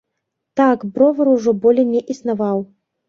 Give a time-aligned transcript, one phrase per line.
[0.61, 2.65] Так бровар ужо болей не існаваў.